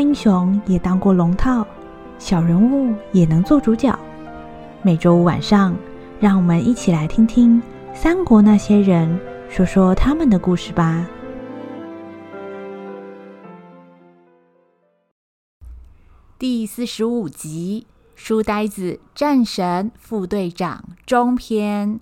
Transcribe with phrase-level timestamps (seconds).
[0.00, 1.66] 英雄也当过龙套，
[2.18, 3.96] 小人物也能做主角。
[4.82, 5.76] 每周五晚上，
[6.18, 7.60] 让我们一起来听听
[7.94, 9.20] 三国那些人
[9.50, 11.06] 说说他们的故事吧。
[16.38, 22.00] 第四十五集《书呆子战神副队长》中篇。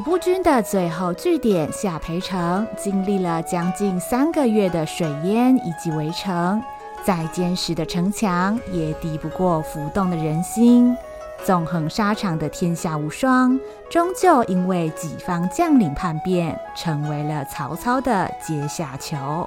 [0.00, 6.62] 吕布军的最后据点下邳城，经历了将近三个月的水淹以及围城，
[7.04, 10.96] 再坚实的城墙也敌不过浮动的人心。
[11.44, 19.46] 纵横沙场的天下无双，终究因为己方将领叛变，成为了曹操的阶下囚，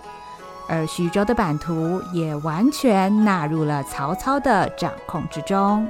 [0.69, 5.87] 而徐州的版图也完全纳入了曹操的掌控之中。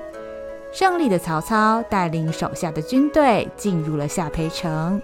[0.73, 4.99] 胜利的曹操带领手下的军队进入了下邳城，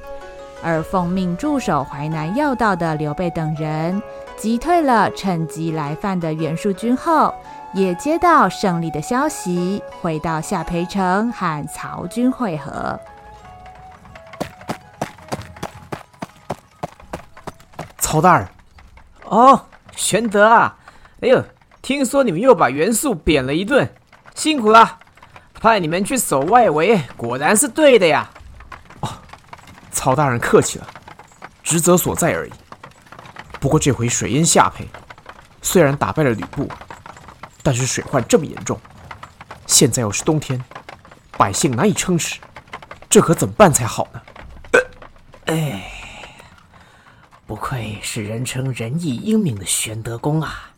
[0.64, 4.02] 而奉命驻守淮南要道的刘备等人，
[4.36, 7.34] 击退了趁机来犯的袁术军后。
[7.72, 13.00] 也接到胜利的消息，回到下邳城和曹军会合。
[18.00, 18.48] 曹大人，
[19.26, 20.76] 哦，玄德啊，
[21.22, 21.44] 哎呦，
[21.83, 23.88] 听说你们又把袁术扁了一顿，
[24.33, 24.98] 辛苦了。
[25.60, 28.30] 派你们去守外围，果然是对的呀。
[29.02, 29.10] 哦，
[29.92, 30.88] 曹大人客气了，
[31.62, 32.52] 职责所在而已。
[33.60, 34.88] 不过这回水淹下邳，
[35.62, 36.68] 虽然打败了吕布。
[37.62, 38.80] 但是水患这么严重，
[39.68, 40.64] 现在又是冬天，
[41.38, 42.40] 百姓难以撑持，
[43.10, 44.22] 这可怎么办才好呢？
[45.48, 45.92] 哎，
[47.46, 50.72] 不愧是人称仁义英明的玄德公啊，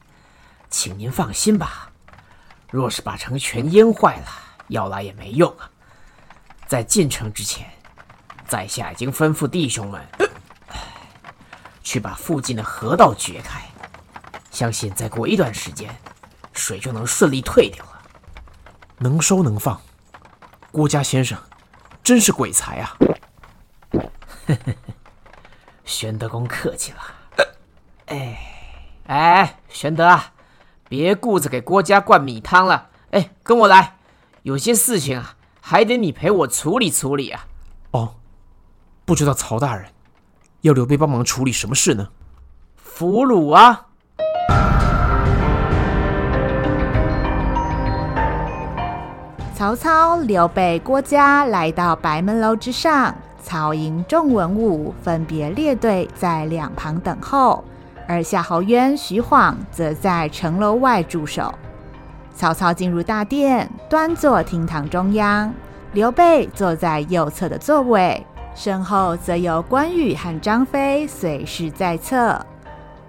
[0.72, 1.92] 请您放心吧。
[2.72, 4.26] 若是把城全淹坏了，
[4.72, 5.70] 要来也没用啊。
[6.68, 7.70] 在进城之前，
[8.48, 10.02] 在下已经吩咐弟兄们，
[11.84, 13.62] 去把附近的河道掘开，
[14.50, 15.94] 相信再过一段时间。
[16.54, 18.02] 水就能顺利退掉了，
[18.98, 19.82] 能收能放，
[20.70, 21.38] 郭家先生
[22.04, 22.98] 真是鬼才啊！
[25.86, 27.00] 玄德公客气了。
[28.08, 28.38] 哎
[29.08, 30.34] 哎，玄德啊，
[30.90, 33.96] 别顾着给郭家灌米汤了，哎，跟我来，
[34.44, 37.46] 有些事情啊，还得你陪我处理处理啊。
[37.92, 38.16] 哦，
[39.06, 39.86] 不知道曹大人
[40.62, 42.08] 要刘备帮忙处理什么事呢？
[42.76, 43.86] 俘虏啊！
[49.54, 53.14] 曹操、刘备、郭嘉来到白门楼之上，
[53.44, 57.64] 曹营众文武分别列队在两旁等候，
[58.08, 61.54] 而夏侯渊、徐晃则在城楼外驻守。
[62.42, 65.54] 曹操进入大殿，端坐厅堂中央，
[65.94, 68.26] 刘备坐在右侧的座位，
[68.56, 72.44] 身后则有关羽和张飞随侍在侧。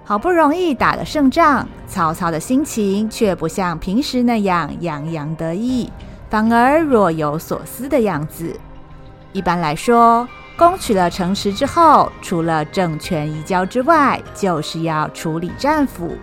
[0.05, 5.91] 好不容易打了胜仗，曹操的心情却不像平时那样洋洋得意。
[6.29, 8.55] 反而若有所思的样子。
[9.33, 10.29] 一般来说，
[10.59, 16.19] 攻取了城池之后，除了政权移交之外，就是要处理战俘。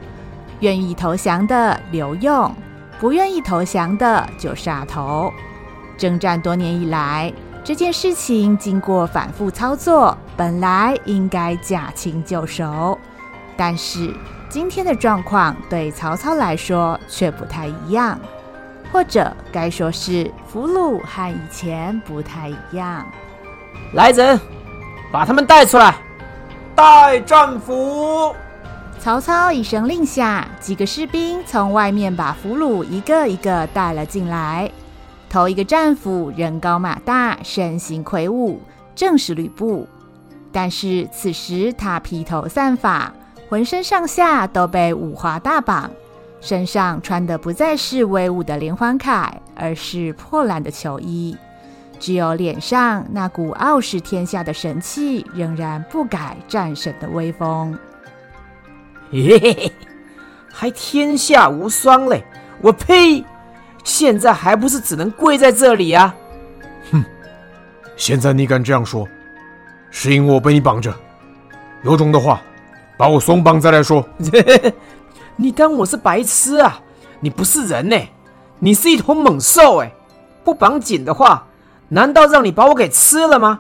[0.60, 2.54] 愿意投降的留用，
[3.00, 5.34] 不愿意投降的就杀头。
[5.98, 7.34] 征战多年以来，
[7.64, 12.98] 这件事情经过反复操作，本来应该驾轻就熟。
[13.58, 14.14] 但是
[14.50, 18.20] 今天的状况对曹操来说却不太一样。
[18.92, 23.06] 或者该说是俘虏和以前不太一样。
[23.94, 24.40] 来人，
[25.12, 25.96] 把他们带出来，
[26.74, 28.34] 带战俘。
[29.00, 34.70] 曹操一声令下，几个士兵从外面把俘虏一个一个带了进来。
[35.30, 38.60] 头一个战俘人高马大，身形魁梧，
[38.94, 39.88] 正是吕布。
[40.52, 43.14] 但是此时他披头散发，
[43.48, 45.90] 浑身上下都被五花大绑。
[46.42, 51.38] 身上穿的不再是威武的连环铠，而是破烂的囚衣，
[52.00, 57.78] 只有脸上那股傲视天下的神气，仍然不改战神的威风。
[59.12, 59.72] 嘿嘿嘿，
[60.52, 62.24] 还天下无双嘞！
[62.62, 63.24] 我呸！
[63.84, 66.14] 现在还不是只能跪在这里啊！
[66.92, 67.04] 哼，
[67.96, 69.08] 现在你敢这样说，
[69.90, 70.94] 是因为我被你绑着。
[71.84, 72.42] 有种的话，
[72.98, 74.06] 把我松绑再来说。
[75.36, 76.80] 你当我是白痴啊？
[77.20, 77.98] 你不是人呢，
[78.60, 79.92] 你是一头猛兽哎！
[80.44, 81.48] 不绑紧的话，
[81.88, 83.60] 难道让你把我给吃了吗？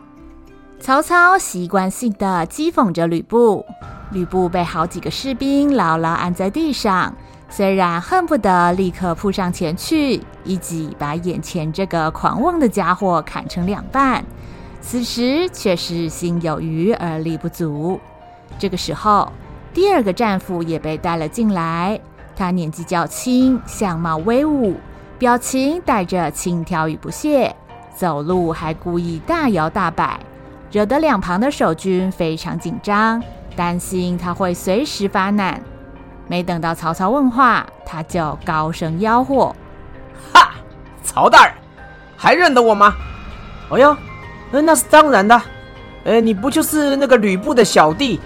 [0.79, 3.65] 曹操习惯性的讥讽着吕布。
[4.11, 7.13] 吕布被好几个士兵牢牢按在地上，
[7.49, 14.23] 虽然恨不得立刻扑上前去，一击把眼前这个狂妄的家伙砍成两半，
[14.81, 17.99] 此时却是心有余而力不足。
[18.57, 19.31] 这个时候，
[19.73, 21.99] 第二个战俘也被带了进来。
[22.35, 24.75] 他年纪较轻，相貌威武，
[25.17, 27.55] 表情带着轻佻与不屑，
[27.95, 30.19] 走路还故意大摇大摆，
[30.71, 33.21] 惹得两旁的守军非常紧张，
[33.59, 35.61] 担心他会随时发难。
[36.29, 39.53] 没等到曹操问话，他就高声吆喝
[40.31, 40.51] ：“哈，
[41.03, 41.53] 曹大人，
[42.15, 42.95] 还认得我吗？
[43.69, 43.97] 哎呦，
[44.49, 45.41] 那是当然的。
[46.05, 48.21] 呃，你不就是那个吕布的小弟，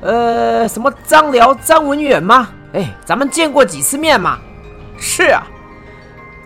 [0.00, 2.48] 呃，什么张辽、张文远吗？
[2.72, 4.36] 哎，咱们见过几次面嘛？
[4.98, 5.46] 是啊，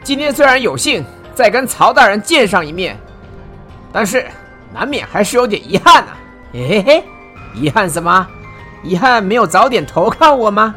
[0.03, 1.03] 今天虽然有幸
[1.35, 2.99] 再跟曹大人见上一面，
[3.91, 4.27] 但是
[4.75, 6.19] 难免还是有点遗憾啊。
[6.53, 7.05] 嘿嘿，
[7.57, 8.27] 遗憾什么？
[8.83, 10.75] 遗憾没有早点投靠我吗？”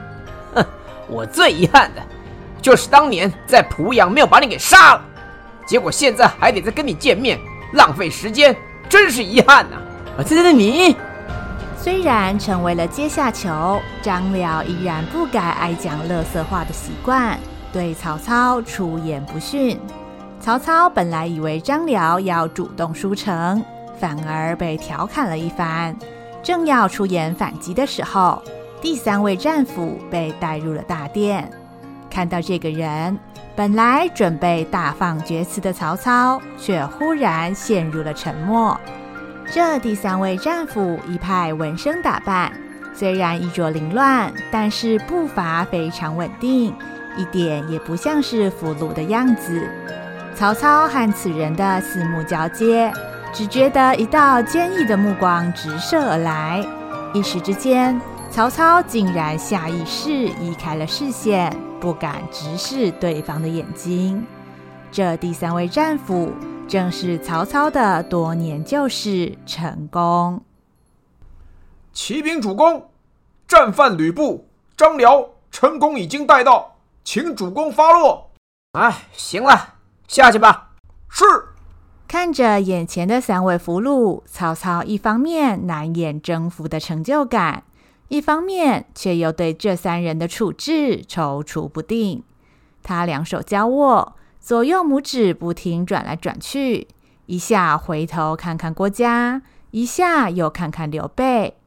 [0.56, 0.66] 哼
[1.08, 2.02] 我最遗憾的，
[2.62, 5.02] 就是当年在濮阳没有把你给杀了，
[5.66, 7.40] 结果现在还得再跟你见面，
[7.74, 8.56] 浪费时间，
[8.88, 9.78] 真是遗憾呐！
[10.18, 10.96] 啊，对对对，你
[11.78, 17.40] 虽然成为了阶下囚，张辽依然不改爱讲乐色话的习惯，
[17.72, 19.80] 对曹操出言不逊。
[20.42, 23.64] 曹操本来以为张辽要主动输城，
[24.00, 25.96] 反而被调侃了一番，
[26.44, 28.41] 正要出言反击的时候。
[28.81, 31.51] 第三位战俘被带入了大殿，
[32.09, 33.19] 看到这个人，
[33.53, 38.80] 本来准备大放厥词的曹操，却忽然陷入了沉默。
[39.51, 42.53] 这第三位战俘一派闻声打扮，
[42.94, 46.74] 虽然衣着凌乱，但是步伐非常稳定，
[47.18, 49.68] 一点也不像是俘虏的样子。
[50.35, 52.89] 曹操和此人的四目交接，
[53.31, 56.66] 只觉得一道坚毅的目光直射而来，
[57.14, 58.00] 一时之间。
[58.31, 64.24] 曹操竟然下意识移开了视线，不敢直视对方的眼睛。
[64.92, 66.31] 这第三位战俘
[66.68, 70.44] 正是曹操的多年旧识陈宫。
[71.92, 72.92] 启禀主公，
[73.48, 74.48] 战犯吕布、
[74.78, 78.30] 张辽、陈宫已经带到，请主公发落。
[78.74, 79.74] 哎，行了，
[80.08, 80.70] 下去吧。
[81.10, 81.26] 是。
[82.09, 87.65] 看着眼前的三位俘虏，曹操一方面难掩征服的成就感。
[88.07, 92.23] 一方面，却又对这三人的处置踌躇不定。
[92.81, 96.88] 他两手交握，左右拇指不停转来转去，
[97.27, 101.57] 一下回头看看郭嘉，一下又看看刘备。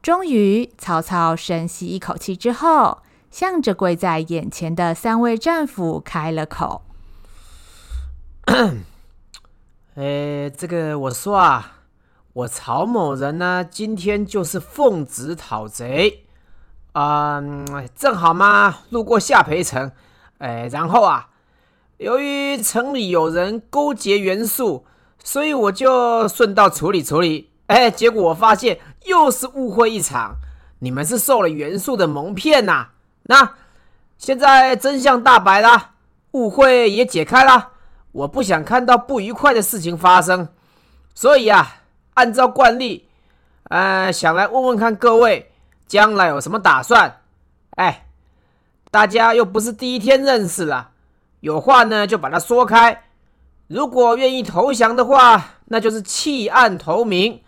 [0.00, 2.98] 终于，曹操深吸一口气之后，
[3.32, 6.82] 向着跪在眼前的三位战俘开了口
[9.94, 11.76] ：“哎，这个我说啊。”
[12.32, 16.26] 我曹某人呢，今天就是奉旨讨贼，
[16.92, 17.42] 啊、
[17.96, 19.90] 正好嘛，路过下邳城，
[20.38, 21.30] 哎，然后啊，
[21.96, 24.86] 由于城里有人勾结袁术，
[25.24, 30.36] 所以我就顺道处理处理，哎，结果我发现又是误会一场，
[30.78, 32.90] 你们是受了袁术的蒙骗呐、
[33.24, 33.54] 那
[34.18, 35.94] 现在真相大白了，
[36.30, 37.69] 误会也解开了，
[38.12, 40.48] 我不想看到不愉快的事情发生，
[41.14, 41.76] 所以啊。
[42.14, 43.08] 按照惯例，
[43.70, 45.52] 呃，想来问问看各位
[45.86, 47.20] 将来有什么打算？
[47.76, 48.08] 哎，
[48.90, 50.90] 大家又不是第一天认识了，
[51.38, 53.04] 有话呢就把它说开。
[53.68, 57.40] 如果愿意投降的话，那就是弃暗投明。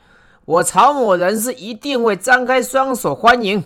[0.47, 3.65] 我曹某人是一定会张开双手欢迎。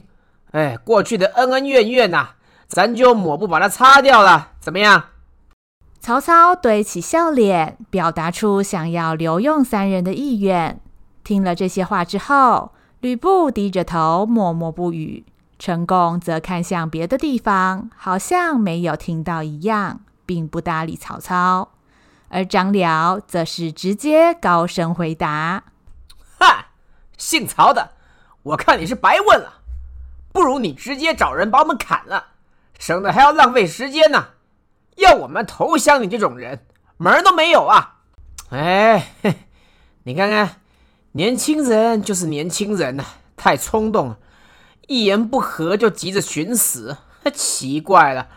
[0.50, 2.30] 哎，过去的恩恩怨怨呐、
[2.66, 5.04] 咱就抹布把它擦掉了，怎么样？
[6.06, 10.80] 曹操堆起笑脸，表达出想要留用三人的意愿。
[11.24, 12.70] 听了这些话之后，
[13.00, 15.26] 吕布低着头默默不语，
[15.58, 21.70] 陈宫则看向别的地方，好像没有听到一样，并不搭理曹操。
[22.28, 25.64] 而张辽则是直接高声回答
[26.38, 26.66] ：“哈，
[27.18, 27.94] 姓曹的，
[28.44, 29.54] 我看你是白问了，
[30.32, 32.26] 不如你直接找人把我们砍了，
[32.78, 34.28] 省得还要浪费时间呢。
[34.96, 37.96] 要我们投降你这种人，门儿都没有啊！
[38.50, 39.14] 哎，
[40.04, 40.56] 你看看。”
[41.12, 43.04] 年轻人就是年轻人呐，
[43.38, 44.18] 太冲动了，
[44.86, 46.98] 一言不合就急着寻死。
[47.32, 48.28] 奇怪了，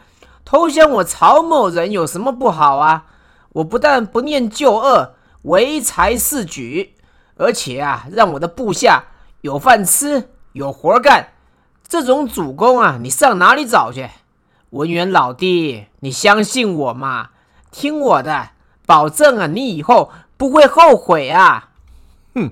[0.46, 3.08] 投降我曹某人有什么不好啊？
[3.50, 6.96] 我不但不念旧恶，唯才是举，
[7.36, 9.04] 而且啊，让我的部下
[9.42, 11.34] 有饭吃，有活干。
[11.86, 14.10] 这种主公啊，你上哪里找去？
[14.72, 17.30] 文远老弟，你相信我嘛，
[17.72, 18.52] 听我的，
[18.86, 21.70] 保证啊，你以后不会后悔啊。
[22.36, 22.52] 哼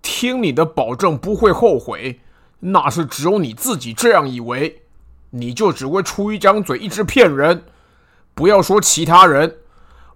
[0.00, 2.20] 听你的保证不会后悔，
[2.60, 4.82] 那是只有你自己这样以为。
[5.30, 7.64] 你就只会出一张嘴，一直骗人。
[8.34, 9.56] 不要说其他人，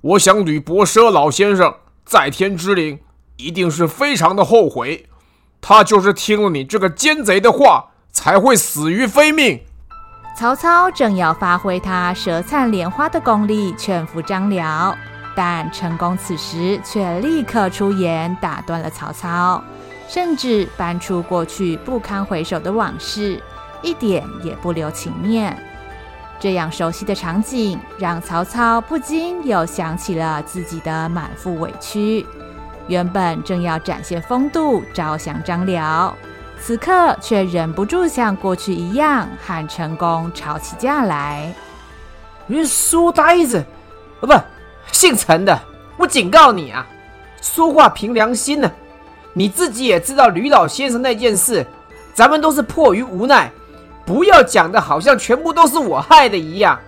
[0.01, 3.01] 我想吕伯奢老先生在天之灵
[3.37, 5.07] 一定是非常的后悔，
[5.61, 9.61] 他就是听了你这个奸贼的话，才会死于非命。
[10.38, 14.97] 曹操正要发挥他舌灿莲花的功力劝服张辽，
[15.35, 19.61] 但陈宫此时却立刻出言打断了曹操，
[20.07, 23.42] 甚至搬出过去不堪回首的往事，
[23.83, 25.61] 一点也不留情面。
[26.38, 32.25] 这样熟悉的场景，让曹操不禁又想起了自己的满腹委屈。
[32.87, 36.16] 原本正要展现风度招降张辽。
[36.61, 41.53] 此刻却忍不住像过去一样和陈宫吵起架来。
[42.47, 43.65] 你书呆子，
[44.21, 44.35] 哦不，
[44.93, 45.59] 姓陈的，
[45.97, 46.87] 我警告你啊，
[47.41, 48.71] 说话凭良心呢、
[49.33, 51.67] 你自己也知道吕老先生那件事，
[52.12, 53.50] 咱们都是迫于无奈，
[54.05, 56.79] 不要讲的好像全部都是我害的一样。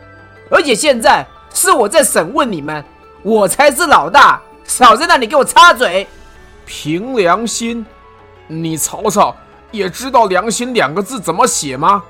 [0.50, 2.84] 而且现在是我在审问你们，
[3.22, 6.06] 我才是老大，少在那里给我插嘴。
[6.66, 7.84] 凭良心，
[8.46, 9.34] 你曹操。
[9.70, 12.02] 也知道“良心”两个字怎么写吗？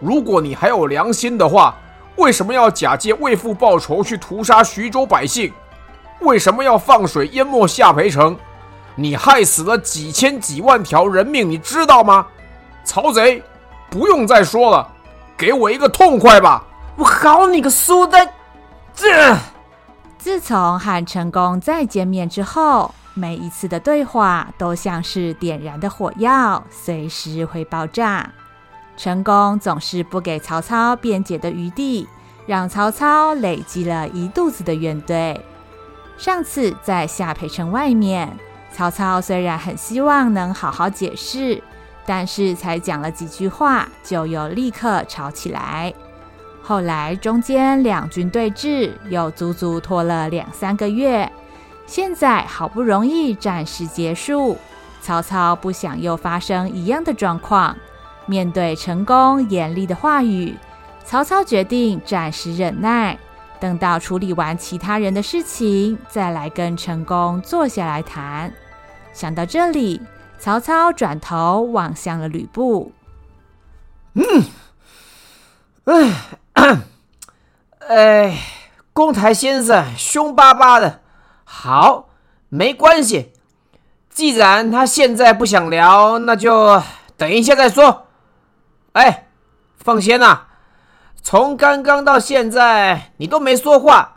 [0.00, 1.74] 如果你还有良心的话，
[2.16, 5.52] 为什么要假借为父报仇去屠杀徐州百姓？
[6.20, 8.36] 为什么要放水淹没下邳城？
[8.94, 12.26] 你害死了几千几万条人命，你知道吗？
[12.84, 13.42] 曹贼，
[13.90, 14.88] 不用再说了，
[15.36, 16.64] 给我一个痛快吧！
[16.96, 18.26] 我好你个苏丹！
[18.94, 19.36] 这
[20.18, 22.94] 自从和成功再见面之后。
[23.18, 28.30] 每一次的对话都像是点燃的火药，随时会爆炸。
[28.94, 32.06] 成功总是不给曹操辩解的余地，
[32.46, 35.34] 让曹操累积了一肚子的怨怼。
[36.18, 38.36] 上次在下邳城外面，
[38.70, 41.62] 曹操虽然很希望能好好解释，
[42.04, 45.94] 但是才讲了几句话，就又立刻吵起来。
[46.62, 51.32] 后来中间两军对峙，又足足拖了两三个月。
[51.86, 54.58] 现在好不容易战事结束，
[55.00, 57.76] 曹操不想又发生一样的状况。
[58.26, 60.56] 面对陈宫严厉的话语，
[61.04, 63.16] 曹操决定暂时忍耐，
[63.60, 68.52] 等到处理完其他人的事情，再来跟陈宫坐下来谈。
[69.12, 70.02] 想到这里，
[70.40, 72.92] 曹操转头望向了吕布。
[74.14, 74.44] 嗯，
[76.52, 76.76] 哎，
[77.88, 78.38] 哎，
[78.92, 81.02] 公台先生凶巴巴的。
[81.48, 82.08] 好，
[82.48, 83.32] 没关系。
[84.10, 86.82] 既然他现在不想聊，那就
[87.16, 88.06] 等一下再说。
[88.92, 89.28] 哎，
[89.76, 90.40] 放心呐，
[91.22, 94.16] 从刚刚到现在你都没说话，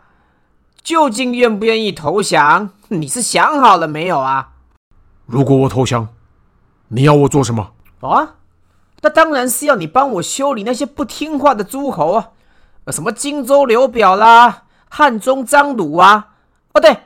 [0.82, 2.70] 究竟愿不愿意投降？
[2.88, 4.52] 你是想好了没有啊？
[5.26, 6.08] 如果我投降，
[6.88, 7.72] 你要我做什么？
[8.00, 8.36] 啊，
[9.02, 12.30] 那当然是要你帮我修理那些不听话的诸侯啊，
[12.88, 16.32] 什么荆州刘表啦，汉中张鲁啊。
[16.72, 16.96] 哦，对。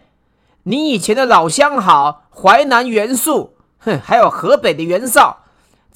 [0.64, 5.44] 你以前的老相好淮南袁术，哼，还有河北的袁绍，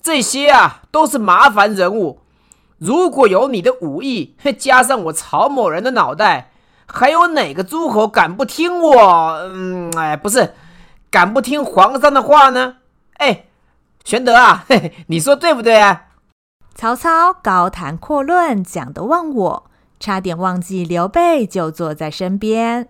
[0.02, 2.20] 这些啊都是麻烦人物。
[2.78, 6.52] 如果有你的武艺，加上我曹某人的脑袋，
[6.86, 9.32] 还有哪个诸侯敢不听我？
[9.52, 10.54] 嗯，哎，不是，
[11.10, 12.76] 敢不听皇上的话呢？
[13.14, 13.46] 哎，
[14.04, 16.04] 玄德啊，嘿嘿，你说对不对啊？
[16.74, 22.88] 曹操高谈阔论，讲得忘我，差点忘记刘备就坐在身边。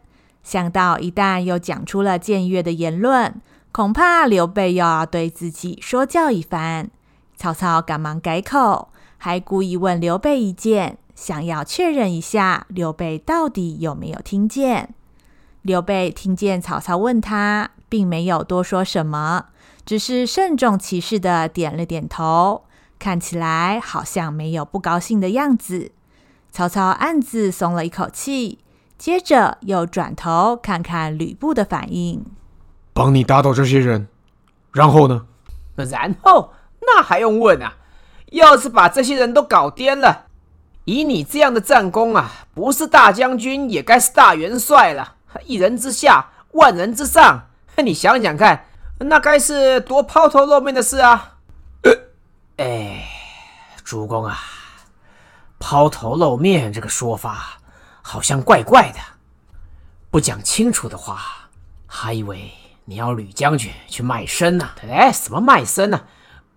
[0.49, 3.38] 想到一旦又讲出了僭越的言论，
[3.71, 6.88] 恐怕刘备又要对自己说教一番。
[7.37, 8.88] 曹操赶忙改口，
[9.19, 14.95] 还故意问刘备意见，想要确认一下刘备到底有没有听见。
[15.61, 19.49] 刘备听见曹操问他，并没有多说什么，
[19.85, 22.62] 只是慎重其事的点了点头，
[22.99, 25.93] 看起来好像没有不高兴的样子。
[26.50, 28.61] 曹操暗自松了一口气。
[28.99, 32.26] 接着又转头看看吕布的反应，
[32.93, 34.09] 帮你打倒这些人，
[34.73, 35.26] 然后呢？
[35.76, 37.76] 然后那还用问啊？
[38.33, 40.26] 要是把这些人都搞颠了，
[40.85, 45.14] 以你这样的战功啊，不是大将军也该是大元帅了。
[45.45, 48.64] 一人之下，万人之上，你想想看，
[48.99, 51.37] 那该是多抛头露面的事啊！
[51.83, 51.93] 呃，
[52.64, 53.09] 哎，
[53.85, 54.37] 主公啊，
[55.61, 57.61] 抛头露面这个说法。
[58.02, 58.99] 好像怪怪的，
[60.11, 61.49] 不讲清楚的话，
[61.87, 62.52] 还以为
[62.85, 64.71] 你要吕将军去卖身呢。
[64.88, 66.02] 哎，什么卖身呢？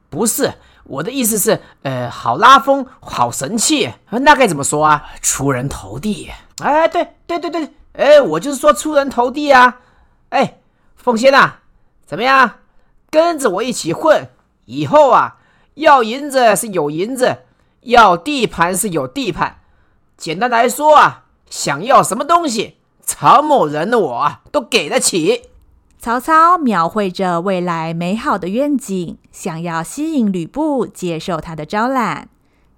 [0.09, 5.09] 不是，我的意思是，呃，好拉风，好神气，那该怎么说啊？
[5.21, 6.31] 出人头地。
[6.61, 9.79] 哎，对对对对，哎，我就是说出人头地啊。
[10.29, 10.59] 哎，
[10.95, 11.55] 凤仙呐，
[12.05, 12.59] 怎么样？
[13.09, 14.29] 跟着我一起混，
[14.65, 15.37] 以后啊，
[15.73, 17.39] 要银子是有银子，
[17.81, 19.59] 要地盘是有地盘，
[20.15, 21.20] 简单来说啊，
[21.51, 25.49] 想要什么东西，曹某人的我都给得起。
[25.99, 32.29] 曹操描绘着未来美好的愿景，想要吸引吕布接受他的招揽。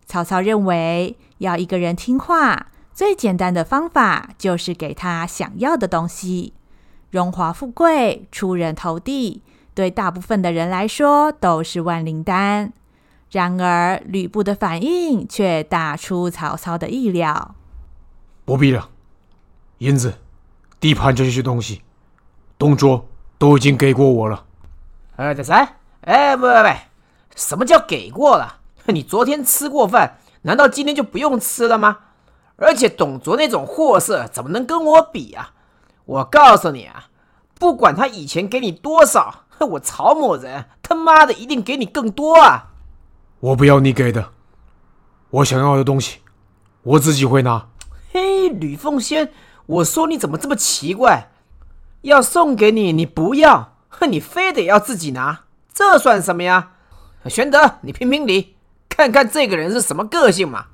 [0.08, 6.54] 曹操认为，要一个人听话，最简单的方法就是给他想要的东西。
[7.12, 9.44] 荣华富贵、出人头地，
[9.76, 12.74] 对大部分的人来说都是万灵丹。
[13.32, 17.56] 然而，吕布的反应却大出曹操的意料。
[18.46, 18.90] 不必了，
[19.78, 20.14] 银子、
[20.80, 21.82] 地盘这些东西，
[22.58, 23.08] 董卓
[23.38, 24.46] 都已经给过我了。
[25.16, 25.68] 呃，这啥？
[26.02, 26.70] 哎，不不不，
[27.36, 28.60] 什么叫给过了？
[28.88, 32.00] 你昨天吃过饭，难道今天就不用吃了吗？
[32.58, 35.54] 而且董卓那种货色，怎么能跟我比啊？
[36.06, 37.06] 我告诉你啊，
[37.56, 42.72] 不管他以前给你多少，我曹某人他妈的一定给你更多啊！
[43.40, 44.32] 我不要你给的，
[45.30, 46.20] 我想要的东西，
[46.84, 47.70] 我自己会拿。
[48.14, 49.32] 嘿，吕奉先，
[49.66, 51.32] 我说你怎么这么奇怪？
[52.02, 56.74] 要送给你，你不要，哼，你非得要自己拿，这算什么呀？
[57.26, 58.56] 玄德，你评评理，
[58.88, 60.68] 看看这个人是什么个性嘛？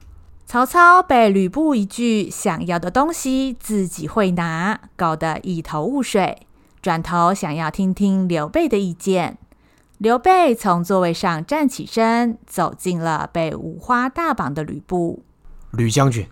[0.45, 6.45] 曹操被吕布一句想要的东西自己会拿，搞得一头雾水，
[6.81, 9.37] 转头想要听听刘备的意见。
[9.97, 15.23] 刘备从座位上站起身，走进了被五花大绑的吕布。
[15.71, 16.27] 吕将军，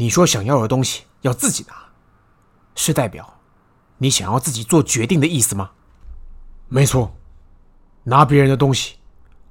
[0.00, 1.74] 你说想要的东西要自己拿，
[2.74, 3.38] 是代表
[3.98, 5.72] 你想要自己做决定的意思吗？
[6.68, 7.14] 没错，
[8.04, 8.96] 拿别人的东西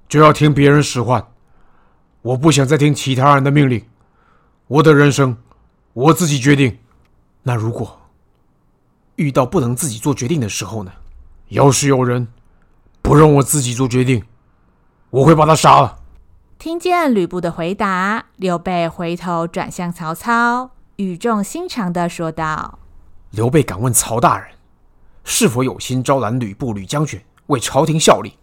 [0.08, 1.24] 就要听别人使唤。
[2.24, 3.86] 我不想再听其他人的命令，
[4.66, 5.38] 我的人生
[5.94, 6.80] 我自己决定。
[7.44, 8.10] 那如果
[9.18, 10.92] 遇到不能自己做决定的时候呢？
[11.50, 12.28] 要是有人。
[13.04, 14.24] 不让我自己做决定，
[15.12, 15.99] 我会把他杀了。
[16.60, 22.80] 听见吕布的回答，刘备回头转向曹操，语重心长地说道
[23.32, 24.50] ：“刘备敢问曹大人，
[25.24, 28.38] 是否有心招揽吕布吕将军为朝廷效力？”“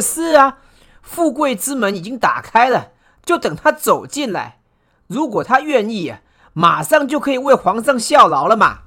[0.00, 0.56] 是啊，
[1.02, 2.92] 富贵之门已经打开了，
[3.26, 4.60] 就等他走进来。
[5.06, 6.14] 如果他愿意，
[6.54, 8.78] 马上就可以为皇上效劳了嘛。”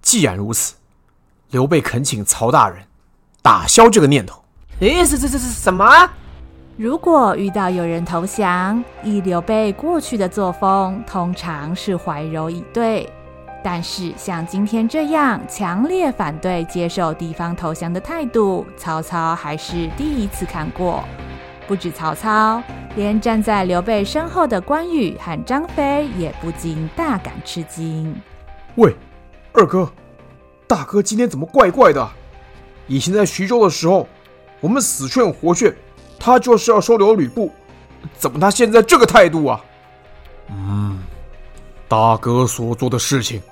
[0.00, 0.76] 既然如此，
[1.50, 2.86] 刘备恳请曹大人
[3.42, 4.42] 打消这个念头。
[4.78, 5.84] 诶，是这这是什么？
[6.80, 13.06] 如果遇到有人投降，以刘备过去的作风，通常是怀柔以对。
[13.62, 21.04] 但是像今天这样强烈反对接受敌方投降的态度，曹操还是第一次看过。
[21.68, 22.62] 不止曹操，
[22.96, 28.16] 连站在刘备身后的关羽和张飞也不禁大感吃惊。
[28.76, 28.96] 喂，
[29.52, 29.92] 二哥，
[30.66, 32.08] 大哥今天怎么怪怪的？
[32.86, 34.08] 以前在徐州的时候。
[34.62, 35.74] 我们死劝活劝，
[36.20, 37.50] 他就是要收留吕布，
[38.16, 39.60] 怎么他现在这个态度啊？
[40.50, 41.02] 嗯，
[41.88, 43.42] 大哥所做的事情，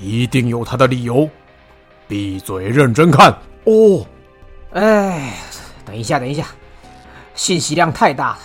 [0.00, 1.28] 一定有他的理由。
[2.08, 4.06] 闭嘴，认真看哦。
[4.72, 5.34] 哎，
[5.84, 6.46] 等一下，等一下，
[7.34, 8.38] 信息量太大了。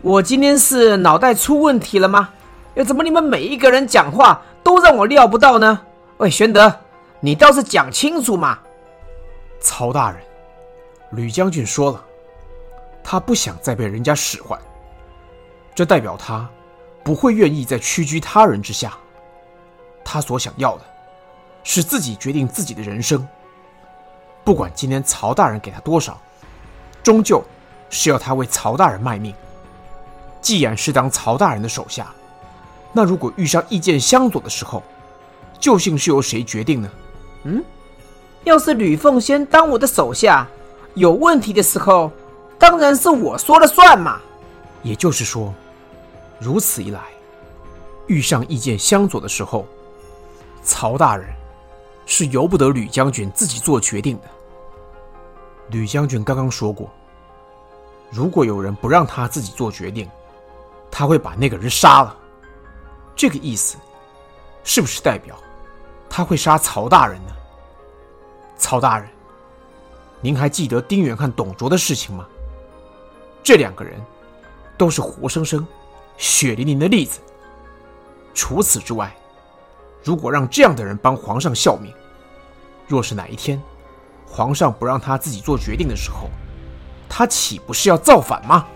[0.00, 2.28] 我今天是脑袋出问题了吗？
[2.76, 5.80] 哎怎么你们每一个人讲话都让我料不到呢？
[6.18, 6.72] 喂，玄德，
[7.20, 8.58] 你倒是讲清楚嘛。
[9.60, 10.20] 曹大人。
[11.12, 12.04] 吕将军说了，
[13.04, 14.58] 他不想再被人家使唤，
[15.74, 16.48] 这代表他
[17.04, 18.94] 不会愿意再屈居他人之下。
[20.02, 20.84] 他所想要的，
[21.62, 23.26] 是自己决定自己的人生。
[24.42, 26.20] 不管今天曹大人给他多少，
[27.02, 27.42] 终究
[27.90, 29.34] 是要他为曹大人卖命。
[30.40, 32.12] 既然是当曹大人的手下，
[32.92, 34.82] 那如果遇上意见相左的时候，
[35.58, 36.90] 究竟是由谁决定呢？
[37.44, 37.64] 嗯，
[38.44, 40.46] 要是吕奉先当我的手下。
[40.92, 42.12] 有问题的时候，
[42.66, 44.18] 当然是我说了算嘛。
[44.82, 45.52] 也就是说，
[46.38, 47.02] 如此一来，
[48.06, 49.66] 遇上意见相左的时候，
[50.62, 51.28] 曹大人
[52.06, 54.22] 是由不得吕将军自己做决定的。
[55.68, 56.90] 吕将军刚刚说过，
[58.10, 60.08] 如果有人不让他自己做决定，
[60.90, 62.16] 他会把那个人杀了。
[63.14, 63.76] 这个意思，
[64.62, 65.36] 是不是代表
[66.08, 67.32] 他会杀曹大人呢？
[68.56, 69.06] 曹大人。
[70.22, 72.26] 您还记得丁原和董卓的事情吗？
[73.44, 73.94] 这两个人
[74.76, 75.64] 都是活生生、
[76.16, 77.20] 血淋淋的例子。
[78.32, 79.14] 除此之外，
[80.02, 81.92] 如果让这样的人帮皇上效命，
[82.88, 83.62] 若是哪一天
[84.26, 86.28] 皇上不让他自己做决定的时候，
[87.08, 88.66] 他岂不是要造反吗？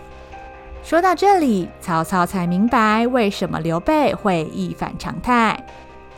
[0.83, 5.61] 说到这里，曹操才明白为什么刘备会一反常态。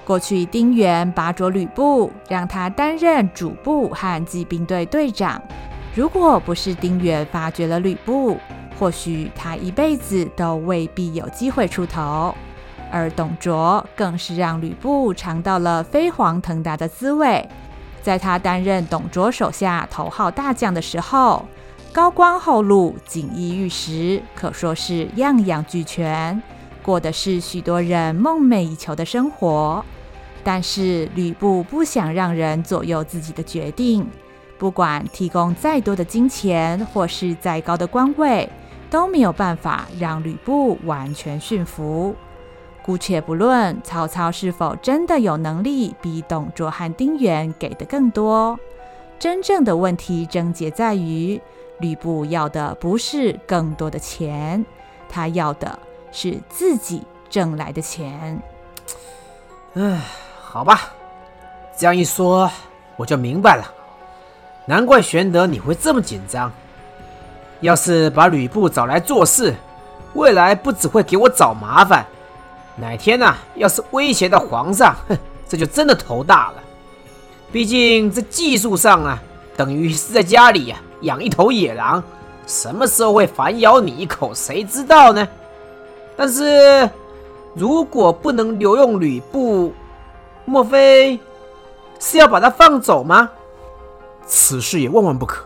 [0.06, 5.42] 过去丁原拔擢吕布，让他担任主簿和骑兵队队长。
[5.94, 8.38] 如果不是丁原发掘了吕布，
[8.80, 12.34] 或许他一辈子都未必有机会出头。
[12.90, 17.48] 而董卓更是让吕布尝到了飞黄腾达的滋味。
[18.02, 21.46] 在他担任董卓手下头号大将的时候，
[21.94, 26.42] 高官厚禄、锦衣玉食，可说是样样俱全，
[26.82, 29.86] 过的是许多人梦寐以求的生活。
[30.44, 34.06] 但是吕布不想让人左右自己的决定，
[34.62, 38.48] 不管提供再多的金钱或是再高的官位，
[38.92, 42.16] 都没有办法让吕布完全驯服。
[42.84, 48.60] 姑且不论曹操是否真的有能力比董卓和丁原给的更多，
[49.18, 51.42] 真正的问题症结在于
[51.80, 54.64] 吕布要的不是更多的钱，
[55.10, 55.80] 他要的
[56.12, 58.40] 是自己挣来的钱。
[59.74, 60.00] 唉，
[60.40, 60.94] 好吧，
[61.76, 62.48] 这样一说
[62.96, 63.81] 我就明白了，
[64.72, 66.50] 难怪玄德你会这么紧张。
[67.60, 69.54] 要是把吕布找来做事，
[70.14, 72.06] 未来不只会给我找麻烦。
[72.78, 76.64] 哪天呐、要是威胁到皇上，哼，这就真的头大了。
[77.52, 79.22] 毕竟这技术上啊，
[79.58, 82.02] 等于是在家里呀、养一头野狼，
[82.48, 85.28] 什么时候会反咬你一口，谁知道呢？
[86.16, 86.90] 但是
[87.54, 89.74] 如果不能留用吕布，
[90.46, 91.20] 莫非
[92.00, 93.30] 是要把他放走吗？
[94.34, 95.46] 此事也万万不可。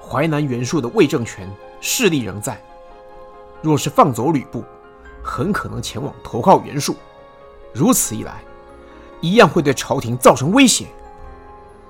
[0.00, 1.48] 淮南袁术的魏政权
[1.80, 2.60] 势力仍在，
[3.62, 4.64] 若是放走吕布，
[5.22, 6.96] 很可能前往投靠袁术，
[7.72, 8.42] 如此一来，
[9.20, 10.86] 一样会对朝廷造成威胁。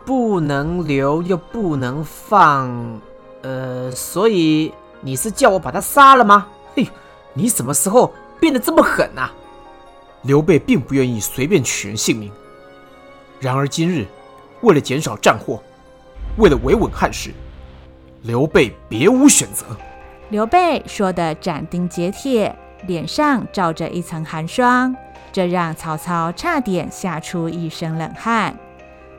[0.05, 3.01] 不能留又不能放，
[3.41, 6.47] 呃，所以你是叫我把他杀了吗？
[6.75, 6.87] 嘿，
[7.33, 9.33] 你什么时候变得这么狠啊？
[10.23, 12.31] 刘备并不愿意随便取人性命，
[13.41, 14.07] 然而今日
[14.61, 15.63] 为了减少战祸，
[16.37, 17.31] 为了维稳汉室，
[18.23, 19.67] 刘备别无选择。
[20.29, 22.55] 刘备说得斩钉截铁。
[22.87, 24.95] 脸上罩着一层寒霜，
[25.33, 28.55] 这让曹操差点吓出一身冷汗。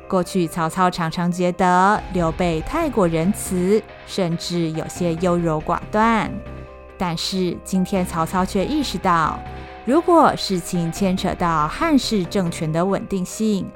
[0.07, 6.31] 过去曹操常常觉得刘备太过仁慈，甚至有些优柔寡断。
[6.99, 9.37] 但是今天曹操却意识到，
[9.85, 13.67] 如果事情牵扯到汉室政权的稳定性，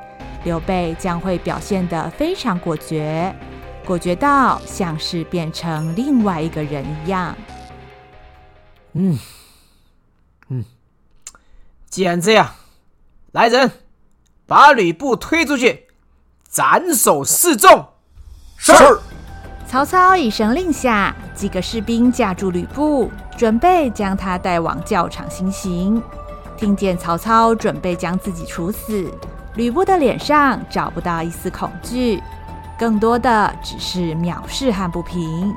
[0.44, 3.36] 刘备将会表现得非常果决，
[3.86, 7.36] 果决到像是变成另外一个人一样。
[8.94, 9.20] 嗯。
[10.50, 10.66] 嗯，
[11.90, 12.52] 既然这样，
[13.32, 13.72] 来人，
[14.46, 15.88] 把吕布推出去，
[16.50, 17.86] 斩首示众。
[18.58, 18.74] 是。
[19.66, 26.04] 曹操一声令下，几个士兵架住吕布，准备将他带往教场行刑。
[26.58, 29.10] 听见曹操准备将自己处死，
[29.62, 32.20] 吕布的脸上找不到一丝恐惧，
[32.80, 35.56] 更多的只是藐视和不平。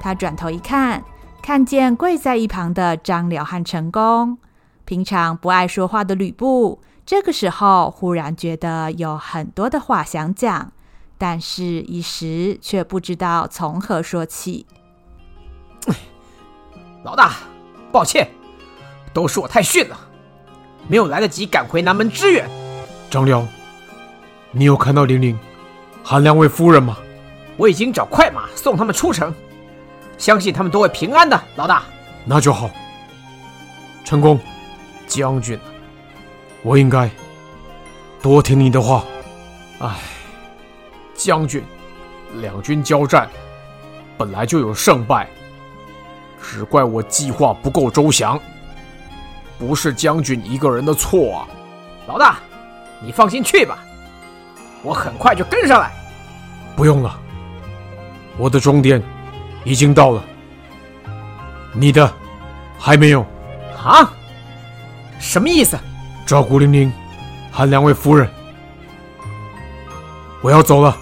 [0.00, 1.00] 他转头一看。
[1.40, 4.38] 看见跪在一旁的张辽和陈宫，
[4.84, 10.72] 平常不爱说话的吕布，这个时候忽然觉得有很多的话想讲，
[11.16, 14.66] 但是一时却不知道从何说起。
[17.04, 17.34] 老大，
[17.92, 18.28] 抱歉，
[19.14, 19.96] 都是我太逊了，
[20.88, 22.65] 没有来得及赶回南门支援。
[23.16, 23.46] 张辽，
[24.50, 25.38] 你有看到玲玲
[26.04, 26.98] 韩两位夫人吗？
[27.56, 29.32] 我已经找快马送他们出城。
[30.18, 31.82] 相信他们都会平安的，老大。
[32.26, 32.68] 那就好。
[34.04, 34.38] 成功，
[35.06, 35.58] 将军，
[36.62, 37.08] 我应该
[38.20, 39.02] 多听你的话。
[39.78, 39.96] 唉，
[41.14, 41.64] 将军，
[42.42, 43.30] 两军交战
[44.18, 45.26] 本来就有胜败，
[46.42, 48.38] 只怪我计划不够周详，
[49.58, 51.48] 不是将军一个人的错啊。
[52.08, 52.40] 老大，
[53.02, 53.78] 你放心去吧，
[54.82, 55.92] 我很快就跟上来。
[56.74, 57.18] 不用了，
[58.36, 59.02] 我的终点。
[59.64, 60.22] 已经到了，
[61.74, 62.08] 你的
[62.78, 63.26] 还没有。
[63.84, 64.08] 啊？
[65.18, 65.76] 什么意思？
[66.24, 66.92] 照顾玲玲
[67.50, 68.30] 和两位夫人，
[70.40, 70.96] 我要走了。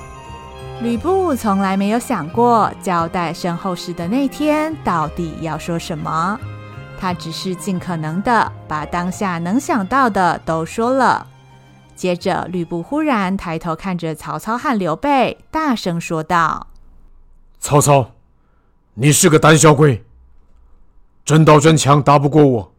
[0.80, 6.40] 吕布从来没有想过交代身后事的那天到底要说什么，
[6.98, 11.26] 他只是尽可能的把当下能想到的都说了。
[11.94, 16.68] 接着，吕布忽然抬头看着曹操和刘备，大声说道
[17.60, 18.12] ：“曹操。”
[18.96, 20.04] 你是个胆小鬼，
[21.24, 22.74] 真刀真枪打不过我，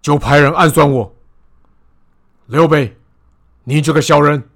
[0.00, 1.14] 就派人暗算我。
[2.46, 2.96] 刘备，
[3.64, 4.48] 你这个小人，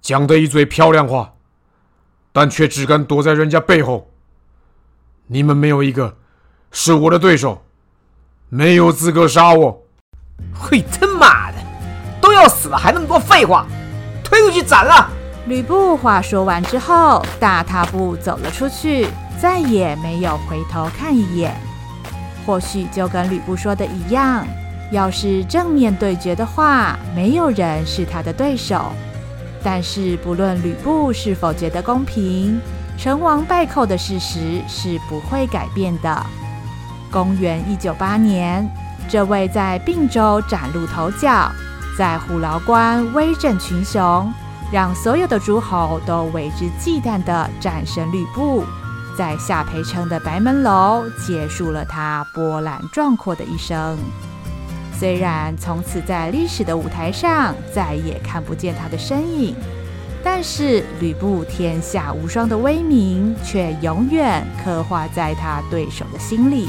[0.00, 1.34] 讲的一嘴漂亮话，
[2.32, 4.10] 但却只敢躲在人家背后。
[5.26, 6.16] 你们没有一个
[6.70, 7.62] 是我的对手，
[8.48, 9.82] 没有资格杀我。
[10.54, 11.41] 嘿，他妈
[12.42, 13.64] 要死了还那么多废话，
[14.24, 15.08] 推出去斩了！
[15.46, 19.06] 吕布话说完之后，大踏步走了出去，
[19.40, 21.54] 再也没有回头看一眼。
[22.44, 24.44] 或许就跟吕布说的一样，
[24.90, 28.86] 要是正面对决的话，没有人是他的对手。
[29.62, 32.60] 但是不论吕布是否觉得公平，
[32.98, 36.26] 成王败寇的事实是不会改变的。
[37.08, 38.68] 公元一九八年，
[39.08, 41.48] 这位在并州崭露头角，
[41.96, 44.32] 在虎牢关威震群雄，
[44.72, 48.64] 让所有的诸侯都为之忌惮的战神吕布，
[49.16, 53.98] 在下邳城的白门楼结束了他波澜壮阔的一生。
[54.98, 59.54] 虽然从此在历史的舞台上再也看不见他的身影，
[60.24, 66.68] 但是吕布天下无双的威名却永远刻画在他对手的心里。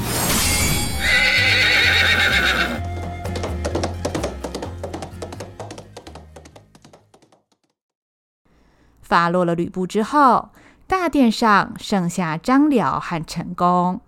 [9.14, 10.48] 发落了吕布之后，
[10.88, 14.00] 大殿上剩下张辽和陈宫。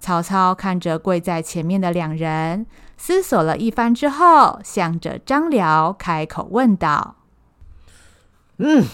[0.00, 2.66] 曹操看着跪在前面的两人，
[2.96, 7.14] 思索了一番之后，向着张辽开口问道
[8.58, 8.84] ：“嗯，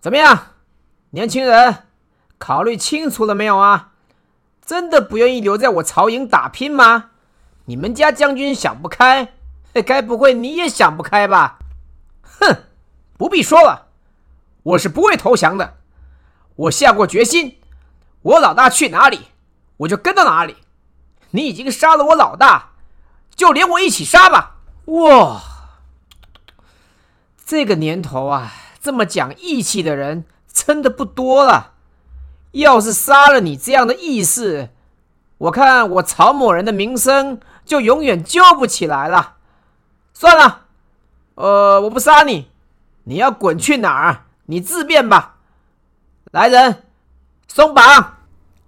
[0.00, 0.46] 怎么样，
[1.10, 1.84] 年轻人，
[2.36, 3.92] 考虑清楚了没有啊？
[4.66, 7.10] 真的不愿意留在我曹营打拼吗？
[7.66, 9.32] 你们家将军想不开，
[9.86, 11.60] 该不会你也想不开吧？
[12.24, 12.64] 哼，
[13.16, 13.86] 不必说了。”
[14.62, 15.78] 我是不会投降的，
[16.56, 17.58] 我下过决心，
[18.22, 19.28] 我老大去哪里，
[19.78, 20.56] 我就跟到哪里。
[21.30, 22.72] 你已经杀了我老大，
[23.34, 24.56] 就连我一起杀吧！
[24.86, 25.40] 哇，
[27.46, 31.74] 这个年头啊，这么讲义气的人真的不多了。
[32.52, 34.70] 要是杀了你这样的义士，
[35.38, 39.36] 我看我曹某人的名声就永远救不起来了。
[40.12, 40.66] 算了，
[41.36, 42.50] 呃，我不杀你，
[43.04, 44.24] 你要滚去哪儿？
[44.50, 45.36] 你自便吧。
[46.32, 46.82] 来人，
[47.46, 48.16] 松绑！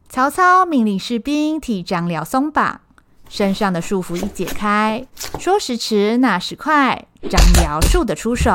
[0.09, 2.83] 曹操命令士兵替张辽松绑，
[3.29, 5.05] 身上的束缚一解开，
[5.40, 8.53] 说时迟，那时快，张辽数得出手，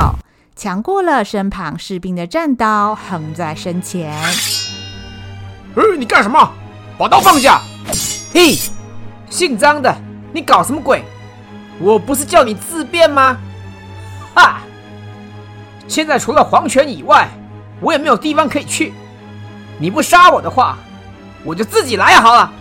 [0.56, 4.10] 抢过了身旁士兵的战刀，横在身前。
[5.76, 6.54] 哎，你干什么？
[6.98, 7.62] 把刀放下！
[8.34, 8.58] 嘿，
[9.30, 9.94] 姓张的，
[10.34, 11.04] 你搞什么鬼？
[11.82, 13.38] 我不是叫你自便吗？
[14.34, 14.62] 哈！
[15.88, 17.30] 现在除了黄泉以外，
[17.80, 18.94] 我也没有地方可以去。
[19.80, 20.78] 你不杀我的话，
[21.44, 22.52] 我就自己来好了。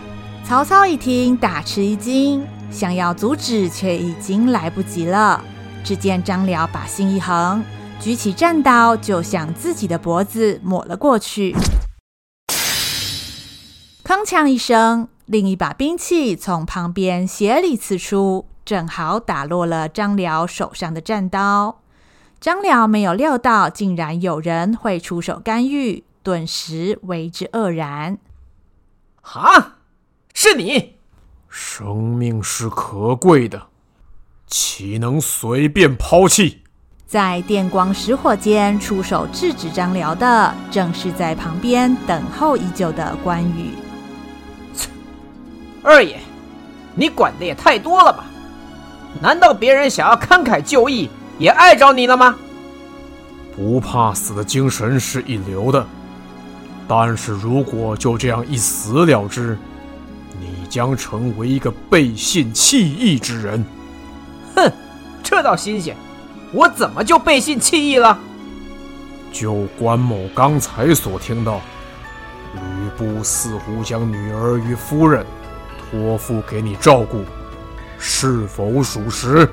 [0.45, 5.43] 曹操一听，大吃一惊，想要阻止，却已经来不及了。
[5.83, 7.63] 只见张辽把心一横，
[7.99, 11.55] 举起战刀，就向自己的脖子抹了过去。
[14.03, 21.79] 铿锵一声，另一把兵器从旁边斜里刺出，正好打落了张辽手上的战刀。
[22.39, 28.19] 张辽没有料到，竟然有人会出手干预，顿时为之愕然。
[29.21, 29.77] 哈，
[30.33, 30.97] 是你！
[31.49, 33.67] 生命是可贵的，
[34.45, 36.61] 岂能随便抛弃？
[37.07, 43.71] 在电光石火间出手制止张辽的，正是在旁边等候已久的关羽。
[45.81, 46.19] 二爷，
[46.93, 48.25] 你管的也太多了吧？
[49.21, 51.09] 难道别人想要慷慨就义？
[51.37, 52.35] 也碍着你了吗？
[53.55, 55.83] 不怕死的精神是一流的，
[56.87, 59.57] 但是如果就这样一死了之，
[60.39, 63.65] 你将成为一个背信弃义之人。
[64.55, 64.71] 哼，
[65.23, 65.97] 这倒新鲜，
[66.51, 68.19] 我怎么就背信弃义了？
[69.31, 71.59] 就关某刚才所听到，
[72.53, 72.59] 吕
[72.95, 75.25] 布似乎将女儿与夫人
[75.89, 77.23] 托付给你照顾，
[77.97, 79.49] 是否属实？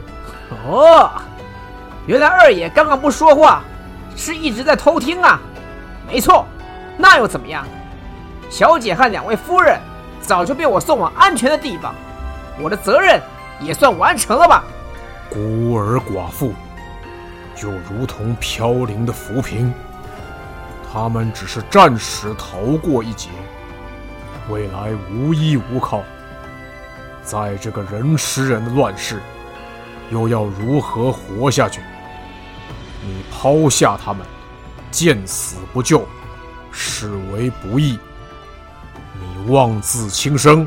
[0.66, 1.10] 哦。
[2.06, 3.62] 原来二爷刚刚不说话，
[4.14, 5.40] 是一直在偷听啊！
[6.06, 6.46] 没错，
[6.98, 7.66] 那又怎么样？
[8.50, 9.80] 小姐和两位夫人
[10.20, 11.94] 早就被我送往安全的地方，
[12.60, 13.20] 我的责任
[13.58, 14.62] 也算完成了吧？
[15.30, 16.52] 孤儿寡妇
[17.56, 19.72] 就如同飘零的浮萍，
[20.92, 23.30] 他们只是暂时逃过一劫，
[24.50, 26.02] 未来无依无靠，
[27.22, 29.20] 在这个人吃人的乱世，
[30.10, 31.80] 又要如何活下去？
[33.06, 34.26] 你抛下他们，
[34.90, 36.06] 见死不救，
[36.72, 37.98] 视为不义；
[39.20, 40.66] 你妄自轻生，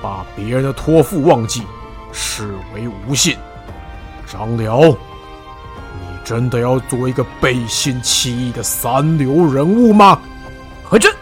[0.00, 1.64] 把别人的托付忘记，
[2.12, 3.36] 视为无信。
[4.26, 4.96] 张辽，你
[6.24, 10.20] 真的要做一个背信弃义的三流人物吗？
[10.84, 11.12] 何真，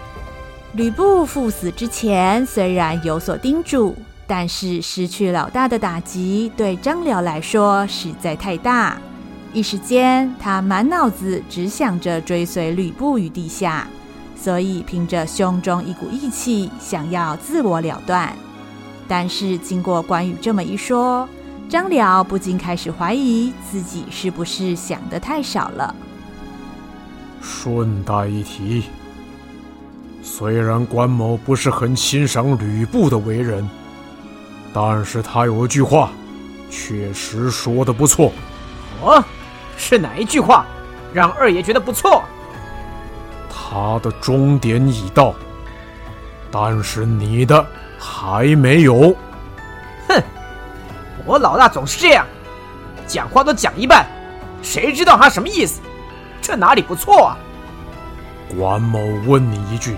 [0.73, 8.99] 吕布赴死之前虽然有所叮嘱，但是失去老大的打击对张辽来说实在太大。
[9.53, 13.89] 一时间，他满脑子只想着追随吕布于地下，
[14.37, 18.33] 所以凭着胸中一股义气，想要自我了断。
[19.09, 21.27] 但是经过关羽这么一说，
[21.69, 25.95] 张辽不禁开始怀疑自己是不是想的太少了。
[27.41, 28.85] 顺带一提，
[30.23, 33.67] 虽然关某不是很欣赏吕布的为人，
[34.75, 36.11] 但是他有一句话，
[36.69, 38.31] 确实说的不错。
[39.01, 39.25] 哦，
[39.89, 40.67] 是哪一句话，
[41.15, 42.23] 让二爷觉得不错？
[43.49, 45.35] 他的终点已到，
[46.51, 47.65] 但是你的
[47.99, 49.17] 还没有。
[50.07, 50.23] 哼，
[51.25, 52.27] 我老大总是这样，
[53.07, 54.05] 讲话都讲一半，
[54.63, 55.81] 谁知道他什么意思？
[56.43, 57.39] 这哪里不错啊？
[58.59, 59.97] 关某问你一句，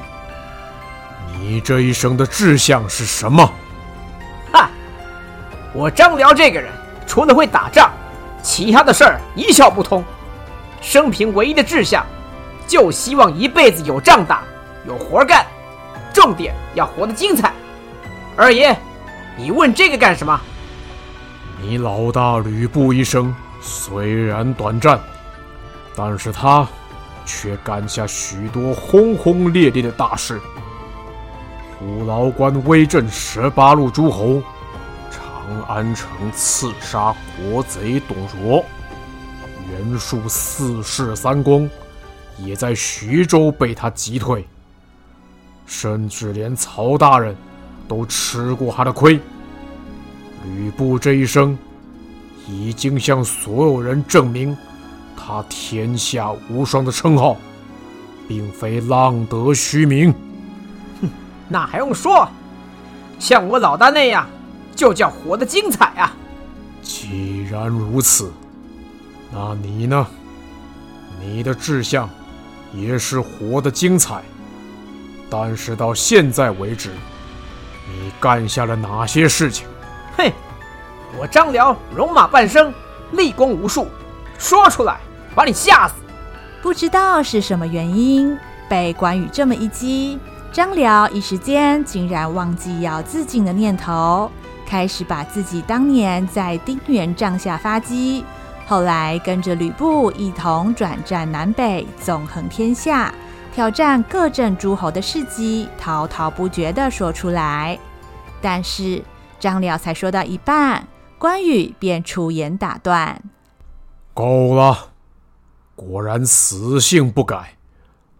[1.32, 3.44] 你这一生的志向是什么？
[4.52, 4.70] 哈，
[5.72, 6.70] 我张辽这个人，
[7.08, 7.90] 除了会打仗，
[8.42, 10.04] 其他的事儿一窍不通。
[10.80, 12.04] 生平唯一的志向，
[12.66, 14.42] 就希望一辈子有仗打，
[14.86, 15.46] 有活干，
[16.12, 17.52] 重点要活得精彩。
[18.36, 18.76] 二爷，
[19.36, 20.40] 你问这个干什么？
[21.60, 24.98] 你老大吕布一生虽然短暂。
[25.96, 26.66] 但是他
[27.26, 30.40] 却干下许多轰轰烈烈的大事。
[31.78, 34.40] 虎牢关威震十八路诸侯，
[35.50, 38.64] 长安城刺杀国贼董卓，
[39.68, 41.68] 袁术四世三公
[42.38, 44.46] 也在徐州被他击退。
[45.66, 47.34] 甚至连曹大人
[47.88, 49.18] 都吃过他的亏。
[50.44, 51.58] 吕布这一生
[52.48, 54.56] 已经向所有人证明。
[55.16, 57.36] 他天下无双的称号，
[58.28, 60.14] 并非浪得虚名。
[61.00, 61.08] 哼，
[61.48, 62.28] 那还用说？
[63.18, 64.26] 像我老大那样，
[64.80, 66.16] 就叫活得精彩啊！
[66.82, 68.32] 既然如此，
[69.30, 70.06] 那你呢？
[71.20, 72.08] 你的志向
[72.72, 74.22] 也是活得精彩，
[75.28, 76.88] 但是到现在为止，
[77.90, 79.66] 你干下了哪些事情？
[80.16, 80.32] 嘿，
[81.18, 82.72] 我张辽戎马半生，
[83.12, 83.86] 立功无数，
[84.38, 84.98] 说出来。
[85.34, 85.94] 把你吓死！
[86.62, 88.34] 不知道是什么原因，
[88.66, 90.18] 被关羽这么一击，
[90.50, 94.30] 张辽一时间竟然忘记要自尽的念头，
[94.70, 98.24] 开始把自己当年在丁原帐下发迹，
[98.68, 103.12] 后来跟着吕布一同转战南北，纵横天下，
[103.52, 107.76] 挑战各镇诸侯的事迹，滔滔不绝地说出来。
[108.40, 109.02] 但是
[109.40, 110.86] 张辽才说到一半，
[111.18, 113.20] 关羽便出言打断
[114.14, 114.92] ：“够了。”
[115.74, 117.56] 果然死性不改，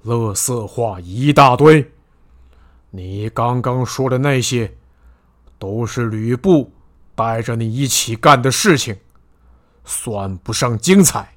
[0.05, 1.93] 垃圾话一大堆。
[2.91, 4.75] 你刚刚说的那些，
[5.61, 6.73] 都是吕布
[7.15, 8.97] 带着你一起干的事情，
[9.85, 11.35] 算不上精彩。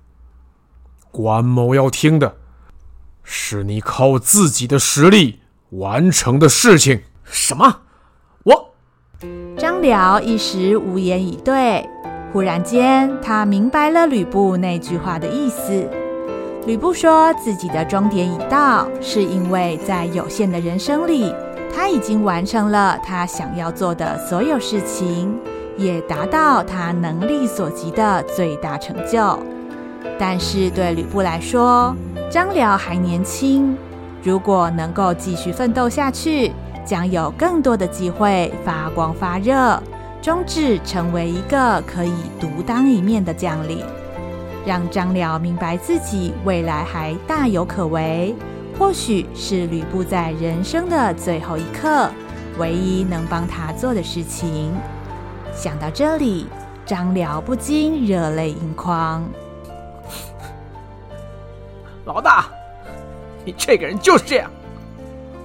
[1.11, 2.37] 关某要听的，
[3.21, 7.01] 是你靠自己的实力完成的事情。
[7.25, 7.81] 什么？
[8.43, 8.73] 我……
[9.57, 11.85] 张辽一时无言以对。
[12.31, 15.87] 忽然间，他明白了吕布那句话的意思。
[16.65, 21.35] 吕布说自己的终点已到，是因为在有限的人生里，
[21.75, 25.35] 他已经完成了他想要做的所有事情，
[25.77, 29.37] 也达到他能力所及的最大成就。
[30.19, 31.95] 但是对吕布来说，
[32.29, 33.75] 张辽还年轻，
[34.21, 36.51] 如果能够继续奋斗下去，
[36.85, 39.81] 将有更多的机会发光发热，
[40.21, 43.83] 终至成为一个可以独当一面的将领。
[44.65, 48.35] 让张辽明白自己未来还大有可为，
[48.77, 52.09] 或许是吕布在人生的最后一刻
[52.57, 54.73] 唯一能帮他做的事情。
[55.53, 56.47] 想到这里，
[56.85, 59.23] 张辽不禁热泪盈眶。
[62.05, 62.47] 老大，
[63.45, 64.49] 你这个人就是这样，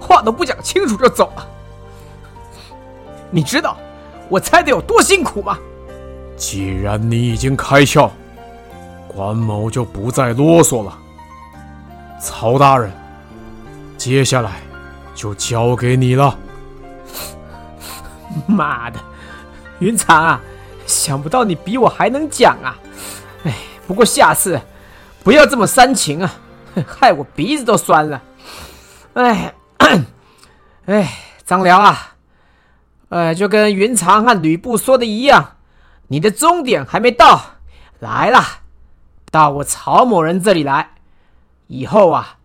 [0.01, 1.47] 话都不讲清楚就走了。
[3.31, 3.77] 你知道
[4.29, 5.59] 我猜的有多辛苦吗？
[6.37, 8.11] 既然你已经开窍。
[9.09, 10.97] 关某就不再啰嗦了。
[12.21, 12.93] 曹大人，
[13.99, 14.63] 接下来
[15.15, 16.39] 就交给你了。
[18.47, 18.99] 妈的，
[19.81, 20.41] 云长啊，
[20.87, 22.79] 想不到你比我还能讲啊！
[23.45, 23.53] 哎，
[23.87, 24.59] 不过下次
[25.25, 26.33] 不要这么煽情啊，
[26.87, 28.23] 害我鼻子都酸了。
[29.15, 29.53] 哎，
[30.87, 32.15] 哎，张辽啊，
[33.09, 35.57] 呃，就跟云长和吕布说的一样，
[36.07, 37.41] 你的终点还没到，
[37.99, 38.45] 来了。
[39.31, 40.91] 到我曹某人这里来，
[41.67, 42.38] 以后啊，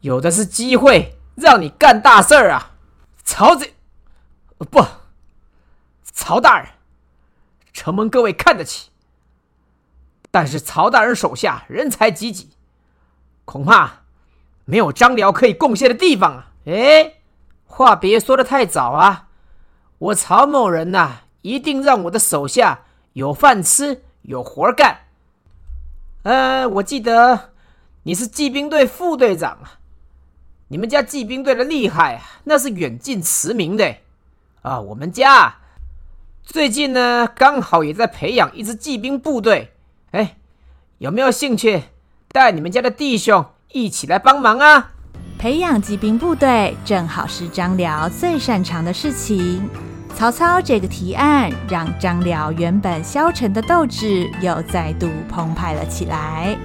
[0.00, 2.72] 有的是机会让你干大事儿啊！
[3.24, 3.74] 曹贼，
[4.58, 4.84] 不，
[6.04, 6.68] 曹大人，
[7.72, 8.90] 承蒙各位看得起，
[10.30, 12.50] 但是曹大人手下人才济济，
[13.44, 14.02] 恐怕
[14.64, 16.46] 没有张辽可以贡献的地方啊！
[16.66, 17.14] 哎，
[17.64, 19.28] 话别说的太早啊！
[19.98, 25.06] 我曹某人呐、一定让我的手下有饭吃，有活干。
[26.22, 27.52] 呃，我记得
[28.02, 29.79] 你是骑兵队副队长啊，
[30.72, 33.96] 你们家骑兵队的厉害，那是远近驰名的。
[34.62, 35.56] 啊，我们家
[36.44, 39.72] 最近呢，刚好也在培养一支骑兵部队。
[40.12, 40.36] 哎，
[40.98, 41.82] 有没有兴趣
[42.28, 44.92] 带你们家的弟兄一起来帮忙啊？
[45.40, 49.68] 培养骑兵部队正好是张辽最擅长的事情。
[50.14, 56.56] 曹操这个提案，让张辽原本消沉的斗志又再度澎湃了起来。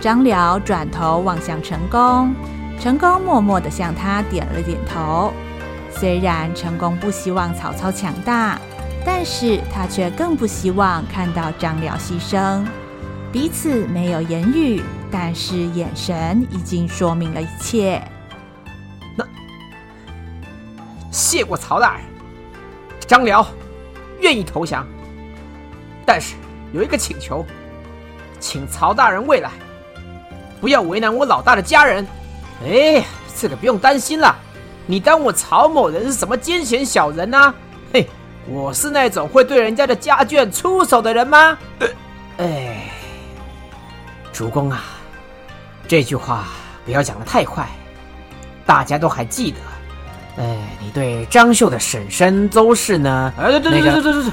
[0.00, 2.32] 张辽转头望向成功，
[2.80, 5.34] 成功默默地向他点了点头。
[5.90, 8.58] 虽然成功不希望曹操强大，
[9.04, 12.64] 但是他却更不希望看到张辽牺牲。
[13.30, 18.02] 彼此没有言语，但是眼神已经说明了一切。
[19.14, 19.26] 那
[21.10, 22.04] 谢过曹大人，
[23.06, 23.46] 张辽
[24.20, 24.86] 愿意投降，
[26.06, 26.34] 但是
[26.72, 27.44] 有一个请求，
[28.40, 29.50] 请曹大人未来
[30.62, 32.06] 不要为难我老大的家人。
[32.64, 33.04] 哎，
[33.38, 34.36] 这个不用担心了。
[34.86, 37.54] 你当我曹某人是什么奸险小人啊？
[37.92, 38.08] 嘿，
[38.48, 41.56] 我是那种会对人家的家眷出手的人吗？
[42.38, 42.90] 哎，
[44.32, 44.82] 主公啊，
[45.86, 46.48] 这句话
[46.84, 47.68] 不要讲得太快，
[48.66, 49.58] 大家都还记得。
[50.42, 53.32] 哎，你对张绣的婶婶邹氏呢？
[53.38, 54.32] 哎，对对对对对对对，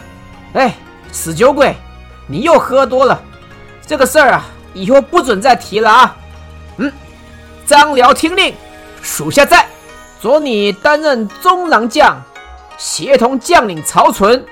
[0.54, 0.76] 哎，
[1.12, 1.76] 死酒鬼，
[2.28, 3.22] 你又喝多了，
[3.86, 6.16] 这个事儿啊，以后不准再提了啊。
[7.68, 8.56] 张辽听令，
[9.02, 9.68] 属下在。
[10.22, 12.20] 左你担任中郎将，
[12.78, 14.44] 协同将领曹纯，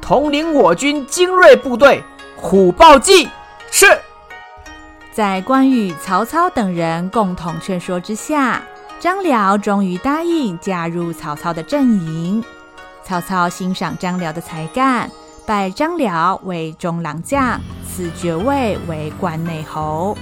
[0.00, 2.02] 统领我军精锐部队
[2.34, 3.28] 虎豹骑。
[3.70, 3.86] 是。
[5.12, 8.62] 在关羽、曹操等人共同劝说之下，
[8.98, 12.42] 张辽终于答应加入曹操的阵营。
[13.04, 15.10] 曹操欣赏张辽的才干，
[15.44, 20.16] 拜张辽为中郎将，赐爵位为关内侯。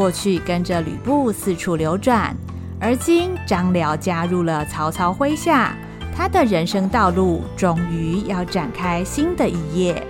[0.00, 2.34] 过去跟着吕布四处流转。
[2.80, 5.76] 而今张辽加入了曹操麾下，
[6.16, 10.02] 他的人生道路终于要展开新的一页。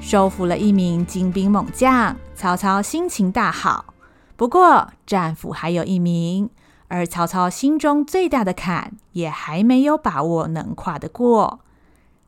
[0.00, 3.92] 收服了一名精兵猛将，曹操心情大好。
[4.34, 6.48] 不过战俘还有一名，
[6.88, 11.60] 而曹操心中最大的坎也还没有把握能跨得过。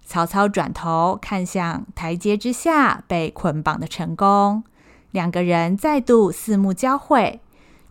[0.05, 4.65] 曹操转头看向台阶之下被捆绑的成功，
[5.11, 7.41] 两个人再度四目交汇。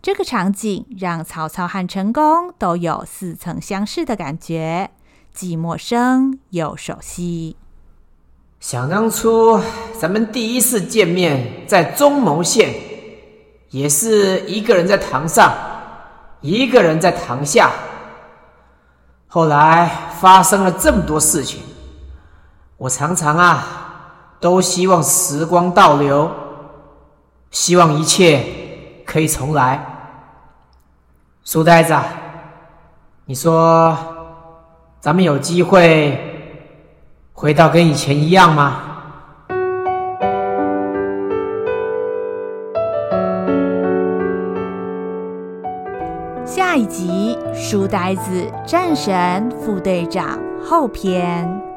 [0.00, 4.90] 这个场景让曹操和陈宫都有似曾相识的感觉，
[5.32, 7.56] 既陌生又熟悉。
[8.60, 9.60] 想当初
[9.98, 12.72] 咱们第一次见面在中牟县，
[13.70, 15.52] 也是一个人在堂上，
[16.40, 17.72] 一个人在堂下。
[19.26, 19.90] 后来
[20.20, 21.60] 发生了这么多事情，
[22.76, 26.30] 我常常啊都希望时光倒流，
[27.50, 28.42] 希望一切。
[29.10, 29.82] 可以重来，
[31.42, 31.96] 书呆子，
[33.24, 33.96] 你说
[35.00, 36.14] 咱们有机会
[37.32, 38.82] 回到跟以前一样吗？
[46.44, 51.67] 下一集，书呆子战神副队长后篇。